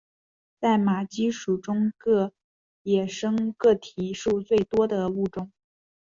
[0.59, 2.31] 在马鸡属中个
[2.81, 5.51] 野生个体数最多的物种。